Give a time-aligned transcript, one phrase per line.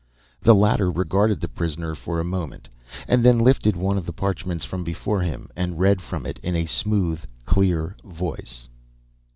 [0.41, 2.69] The latter regarded the prisoner for a moment,
[3.07, 6.55] and then lifted one of the parchments from before him and read from it in
[6.55, 8.67] a smooth, clear voice.